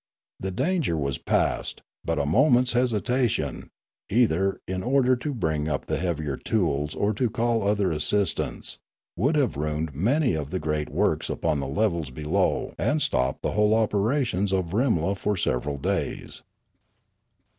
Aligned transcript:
The 0.39 0.49
danger 0.49 0.97
was 0.97 1.19
past; 1.19 1.83
but 2.03 2.17
a 2.17 2.25
moment's 2.25 2.73
hesitation, 2.73 3.69
either 4.09 4.59
in 4.67 4.81
order 4.81 5.15
to 5.17 5.31
bring 5.31 5.69
up 5.69 5.85
the 5.85 5.97
heavier 5.99 6.37
tools 6.37 6.95
or 6.95 7.13
to 7.13 7.29
call 7.29 7.61
other 7.61 7.91
assistance, 7.91 8.79
would 9.15 9.35
have 9.35 9.57
ruined 9.57 9.93
many 9.93 10.33
of 10.33 10.49
the 10.49 10.57
great 10.59 10.89
works 10.89 11.29
upon 11.29 11.59
the 11.59 11.67
levels 11.67 12.09
below 12.09 12.73
and 12.79 12.99
stopped 12.99 13.43
the 13.43 13.51
whole 13.51 13.75
of 13.75 13.91
the 13.91 13.97
operations 13.99 14.51
of 14.51 14.73
Rimla 14.73 15.17
for 15.17 15.37
several 15.37 15.77
days. 15.77 16.41